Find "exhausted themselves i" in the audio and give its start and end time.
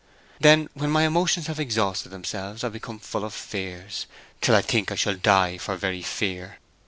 1.59-2.69